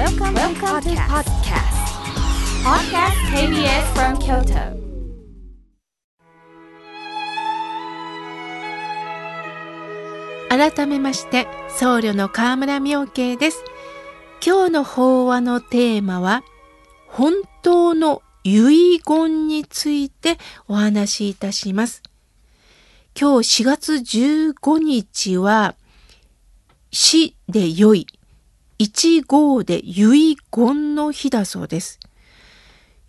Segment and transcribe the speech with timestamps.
[0.00, 1.76] Welcome, Welcome to podcast.
[2.64, 4.80] Podcast KBS from Kyoto.
[10.48, 13.62] 改めまして僧侶の河村明慶です
[14.42, 16.44] 今日の法話のテーマは
[17.06, 22.02] 本当の遺言についてお話しいたします
[23.14, 25.74] 今日4月15日は
[26.90, 28.06] 死で良い
[28.82, 32.00] 一号で遺言の日だそうです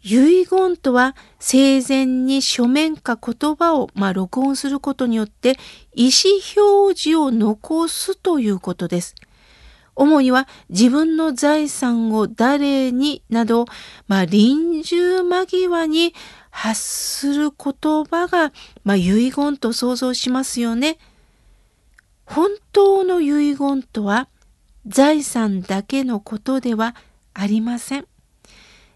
[0.04, 5.58] 遺言とは生前に書面か言葉を、まあ、録音することによって
[5.94, 9.16] 意思表示を残すということです。
[9.96, 13.66] 主には自分の財産を誰になど、
[14.08, 16.14] まあ、臨終間際に
[16.50, 18.52] 発する言葉が、
[18.84, 20.98] まあ、遺言と想像しますよね。
[22.26, 24.28] 本当の遺言とは
[24.88, 26.96] 財産だけのことでは
[27.34, 28.08] ありません。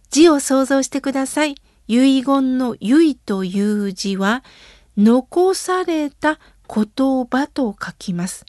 [0.09, 1.55] 字を想像してください。
[1.87, 4.43] 遺言の遺という字は、
[4.97, 8.45] 残された言葉と書きます。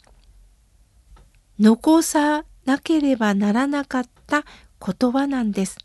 [1.59, 4.43] 残さなければならなかった
[4.83, 5.77] 言葉なんです。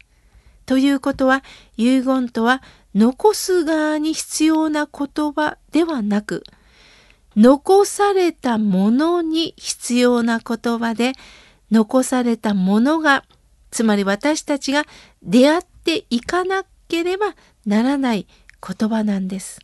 [0.67, 1.43] ということは、
[1.77, 2.63] 遺言とは
[2.95, 6.45] 残す側に必要な言葉ではなく、
[7.37, 11.13] 残されたものに必要な言葉で、
[11.73, 13.25] 残されたものが
[13.73, 14.85] つまり私たちが
[15.23, 17.35] 出会っていかなければ
[17.67, 18.29] ならない
[18.65, 19.59] 言葉なんです。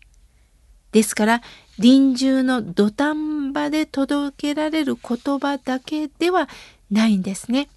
[0.91, 1.43] ですから
[1.79, 6.49] 臨終の土壇場で届けられる言葉だけでは
[6.91, 7.69] ないんですね。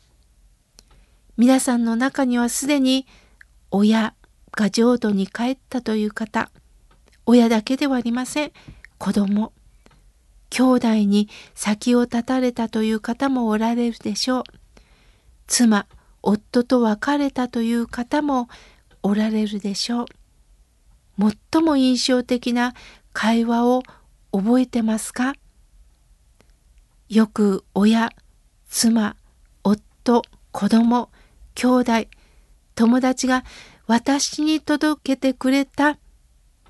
[1.38, 3.06] 皆さんの中にはすでに
[3.70, 4.14] 親
[4.52, 6.52] が浄土に帰ったという方
[7.26, 8.52] 親だけではありません
[8.98, 9.54] 子供
[10.52, 14.44] 兄弟に先を絶たれたという方もおられるでしょう
[15.48, 15.88] 妻
[16.22, 18.48] 夫と別れたという方も
[19.02, 20.06] おられるでしょう。
[21.52, 22.74] 最も印象的な
[23.12, 23.82] 会話を
[24.32, 25.34] 覚えてますか？
[27.10, 28.12] よく親、
[28.70, 29.16] 妻、
[29.64, 31.10] 夫、子供、
[31.56, 32.06] 兄弟、
[32.76, 33.44] 友達が
[33.88, 35.98] 私に届けてくれた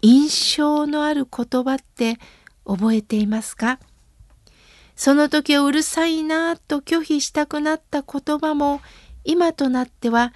[0.02, 2.18] 印象のある言葉って
[2.66, 3.80] 覚えていますか？
[4.96, 8.82] その時はうるさいなと拒否したくなった言葉も
[9.24, 10.34] 今となっては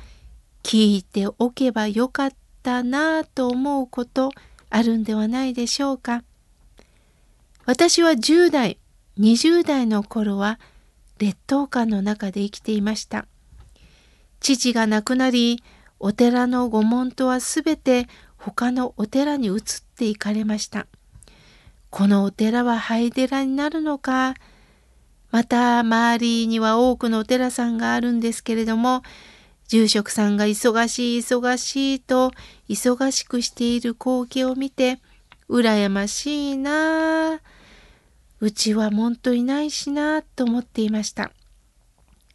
[0.63, 2.29] 聞いておけばよかっ
[2.63, 4.31] たなぁと思うこと
[4.69, 6.23] あるんではないでしょうか？
[7.65, 8.77] 私は10代、
[9.19, 10.59] 20代の頃は
[11.17, 13.25] 劣等感の中で生きていました。
[14.39, 15.63] 父が亡くなり、
[15.99, 19.61] お寺の御門とはすべて他のお寺に移っ
[19.95, 20.87] ていかれました。
[21.95, 24.33] このお寺は廃寺になるのか、
[25.31, 29.01] また周りには多くのお寺さんがあるんですけれども
[29.69, 32.31] 住職さんが忙しい忙しいと
[32.67, 34.99] 忙しくしている光景を見て
[35.49, 37.39] 羨ましいなあ
[38.41, 41.31] うちは門徒いないしなあと思っていました。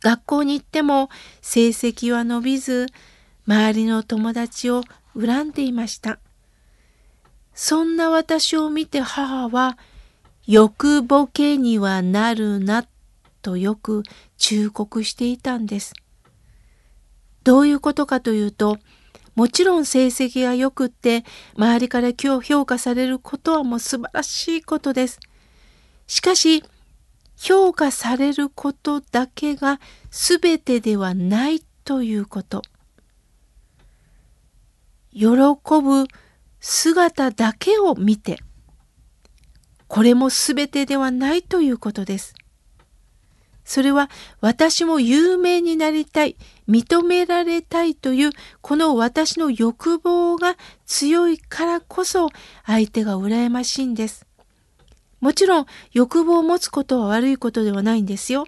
[0.00, 1.10] 学校に行っても
[1.42, 2.86] 成績は伸びず
[3.46, 4.84] 周りの友達を
[5.14, 6.18] 恨んでいました。
[7.62, 9.76] そんな私を見て母は
[10.46, 12.86] 欲ボケにはなるな
[13.42, 14.02] とよく
[14.38, 15.92] 忠告していたんです。
[17.44, 18.78] どういうことかというと、
[19.34, 21.22] もちろん成績が良くって
[21.54, 25.20] 周りから今日評価されることはもう素晴らしいことです。
[26.06, 26.64] しかし、
[27.36, 32.62] 評価されることだけが全てではないということ。
[35.12, 36.06] 喜ぶ
[36.60, 38.38] 姿だけを見て
[39.90, 42.34] これも全てではないということです。
[43.64, 44.08] それは
[44.40, 46.36] 私も有名になりたい、
[46.68, 50.56] 認められたいというこの私の欲望が
[50.86, 52.28] 強いからこそ
[52.64, 54.26] 相手が羨ましいんです。
[55.20, 58.46] もちろん欲望を持つことは悪いことではないんですよ。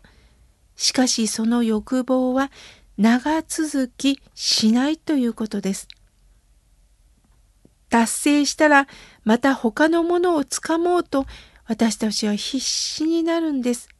[0.76, 2.52] しかしその欲望は
[2.98, 5.88] 長続きしないということです。
[7.92, 8.88] 達成したら
[9.22, 11.26] また他のものをつかもうと
[11.66, 13.90] 私たちは必死になるんです。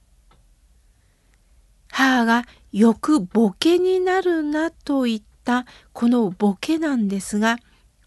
[1.90, 7.58] 母がよくボケになるなと言ったこのボケなんですが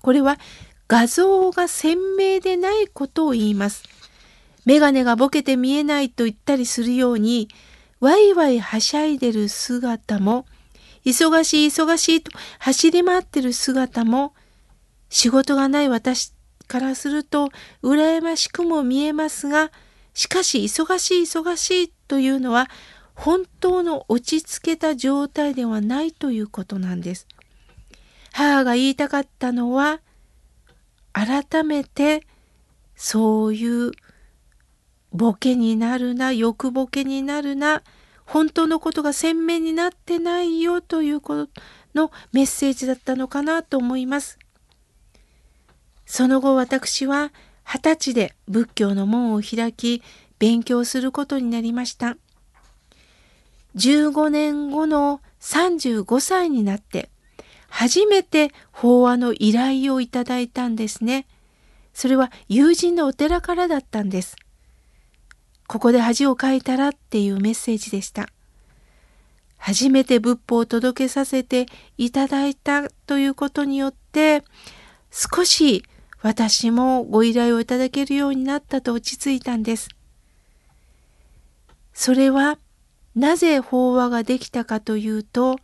[0.01, 0.39] これは
[0.87, 3.83] 画像が鮮明でないことを言います。
[4.65, 7.47] 眼鏡がボケて見えないと言ったりするように
[7.99, 10.47] ワイワイはしゃいでる姿も
[11.05, 14.33] 忙しい忙しいと走り回ってる姿も
[15.15, 16.33] 仕事がない私
[16.67, 17.47] からすると
[17.81, 19.71] 羨ましくも見えますが
[20.13, 22.67] しかし忙しい忙しいというのは
[23.13, 27.27] 本当の落ち着けた状態ではないということなんです。
[28.33, 30.01] 母が言いたかったのは
[31.13, 32.27] 改めて
[32.97, 33.91] そういう
[35.13, 37.83] ボケになるな欲ボケになるな
[38.25, 41.61] 本当のことが鮮明になってないよということ
[41.93, 44.39] のメッセージだったのかなと思います。
[46.05, 47.31] その後私は
[47.63, 50.03] 二十歳で仏教の門を開き
[50.39, 52.17] 勉強することになりました。
[53.75, 57.09] 15年後の35歳になって
[57.69, 61.27] 初めて法話の依頼をいただいたんですね。
[61.93, 64.35] それは友人のお寺からだったんです。
[65.67, 68.29] ここで恥をかいたらっていうメッセージでした。
[69.57, 71.65] 初めて仏法を届けさせて
[71.97, 74.43] いただいたということによって
[75.09, 75.83] 少し
[76.25, 79.89] 私もご依頼をいただけるようになったと落ち着いたんです。
[81.93, 82.57] それは
[83.15, 85.57] なぜ法話ができたかというと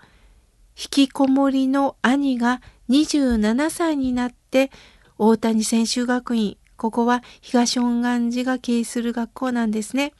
[0.78, 2.62] 引きこもりの兄が
[2.92, 4.70] 27歳になって
[5.18, 10.14] 大谷専修学院ここは東恩願寺が経営する学校なんですね。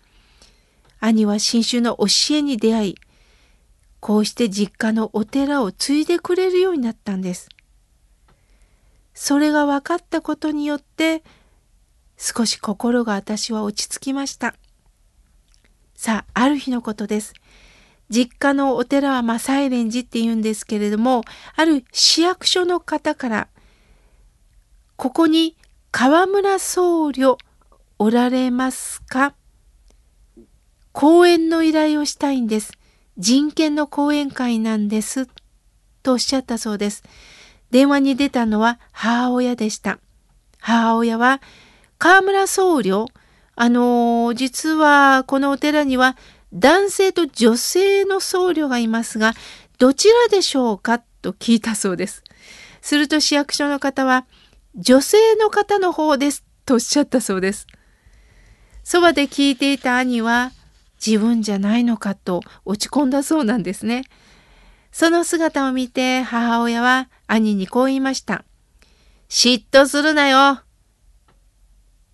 [1.00, 2.96] 兄は新種の教えに出会い、
[4.00, 7.50] こうして実家のお寺を継いでくれるようになったんです。
[9.14, 11.24] それが分かったことによって、
[12.18, 14.56] 少し心が私は落ち着きました。
[15.96, 17.34] さあ、ある日のことです。
[18.10, 21.24] 実家のお寺は、ま、サイレン寺って言うんですけれども、
[21.56, 23.48] ある市役所の方から、
[24.98, 25.58] ここに
[25.92, 27.38] 河村僧侶
[28.00, 29.34] おられますか？
[30.92, 32.74] 講演の依頼をしたいんです。
[33.18, 35.28] 人権の講演会なんです。
[36.04, 37.04] とおっしゃったそうです。
[37.72, 40.00] 電話に出たのは母親でした。
[40.60, 41.42] 母親は、
[41.98, 43.08] 河村僧侶、
[43.56, 46.18] あのー、実はこのお寺には
[46.54, 49.34] 男性と女性の僧侶がいますが、
[49.78, 52.24] どちらでしょうかと聞いたそうです。
[52.82, 54.26] すると市役所の方は、
[54.76, 57.68] 女性の方の方ですとおっしゃったそうです。
[58.84, 60.52] そばで聞いていた兄は
[61.06, 64.04] 自分じゃないのかと落ち込んだそうなんですね。
[64.92, 68.44] その姿を見て母親は兄にこう言いました。
[69.30, 70.62] 嫉妬するなよ。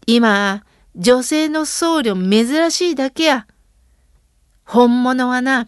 [0.05, 0.63] 今、
[0.95, 3.47] 女性の僧侶珍しいだけや。
[4.63, 5.67] 本物はな、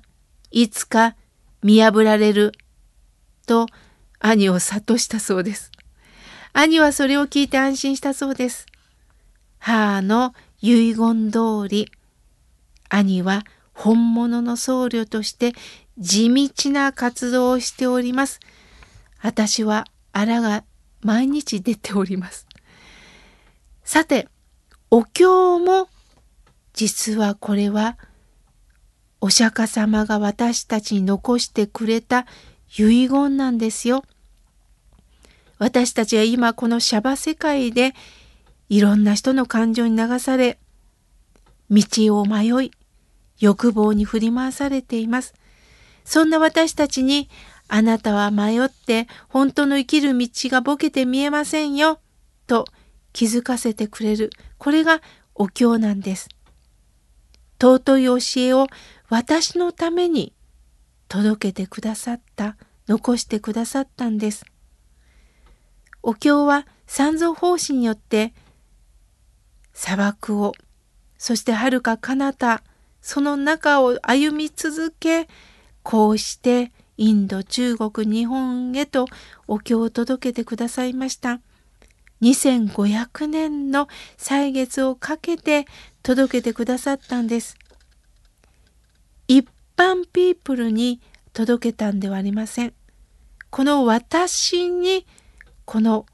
[0.52, 1.16] いつか
[1.64, 2.52] 見破られる。
[3.46, 3.66] と
[4.20, 5.72] 兄を諭したそうです。
[6.54, 8.68] 兄はそれを聞いて安心したそうです。
[9.58, 11.92] 母の遺言通り、
[12.90, 13.44] 兄は
[13.80, 15.54] 本物の僧侶として
[15.98, 18.42] 地道な活動をしております。
[19.22, 20.66] 私はあらが
[21.02, 22.46] 毎日出ております。
[23.86, 24.28] さて、
[24.92, 25.88] お経も
[26.74, 27.98] 実はこれは
[29.22, 32.26] お釈迦様が私たちに残してくれた
[32.78, 34.04] 遺言なんですよ。
[35.58, 37.94] 私たちは今このシャバ世界で
[38.68, 40.60] いろんな人の感情に流され、
[41.70, 41.84] 道
[42.20, 42.72] を迷い、
[43.40, 45.34] 欲望に振り回されています。
[46.04, 47.30] そんな私たちに、
[47.68, 52.00] あなたは迷って本当の生きる道がボケて見えませんよ、
[52.48, 52.66] と
[53.14, 54.32] 気づかせてくれる。
[54.58, 55.02] これが
[55.36, 56.30] お経なんです。
[57.62, 58.68] 尊い教えを
[59.10, 60.34] 私のために
[61.08, 62.58] 届けてくださった、
[62.88, 64.46] 残してくださったんです。
[66.02, 68.34] お経は三蔵法師によって
[69.74, 70.54] 砂漠を
[71.18, 72.64] そして遥か彼方
[73.02, 75.28] その中を歩み続け
[75.84, 79.06] こうしてインド中国日本へと
[79.48, 81.40] お経を届けてくださいました。
[82.22, 83.88] 2500年の
[84.18, 85.66] 歳月をかけて
[86.04, 87.58] 届けてくださったんです。
[89.28, 91.00] 一般ピープルに
[91.32, 92.74] 届けたんではありません。
[93.50, 95.08] この私に
[95.64, 96.06] この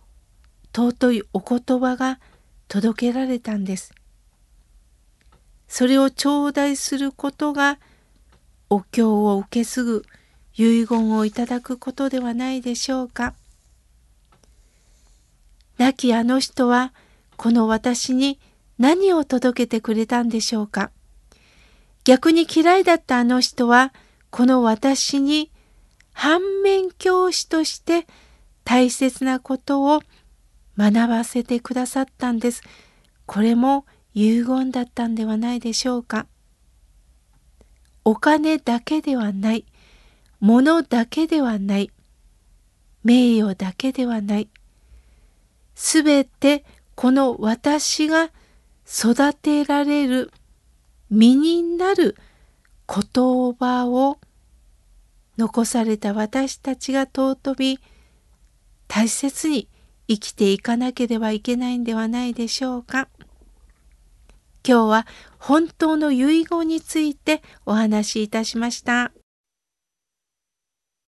[0.76, 2.20] 尊いお言葉が
[2.68, 3.94] 届けられたんです。
[5.68, 7.80] それを頂戴することが
[8.70, 10.06] お経を受け継ぐ
[10.58, 13.34] 遺言をいただくことではないでしょうか。
[15.78, 16.94] 亡きあの人は
[17.36, 18.40] この私に
[18.78, 20.92] 何を届けてくれたんでしょうか。
[22.06, 23.94] 逆に嫌いだったあの人は
[24.30, 25.52] この私に
[26.14, 28.08] 反面教師として
[28.64, 30.02] 大切なことを
[30.78, 32.62] 学ばせてくださったんです。
[33.26, 36.26] これも遺言だったんではないでしょうか。
[38.06, 39.66] お金だけではない、
[40.40, 41.92] 物だけではない、
[43.04, 44.50] 名誉だけではない。
[45.76, 46.64] すべて
[46.96, 48.32] この私が
[48.88, 50.32] 育てられる
[51.10, 52.16] 身になる
[52.88, 54.18] 言葉を
[55.38, 57.80] 残された私たちが尊び
[58.88, 59.68] 大切に
[60.08, 63.10] 生きていかなければいけないんではないでしょうか。
[64.68, 65.08] 今日は
[65.38, 69.12] 本当の遺言についてお話しいたしました。